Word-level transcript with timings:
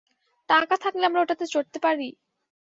টাকা 0.49 0.75
থাকলে 0.83 1.03
আমরা 1.05 1.21
ওটাতে 1.21 1.45
চড়তে 1.53 1.77
পারি? 1.85 2.07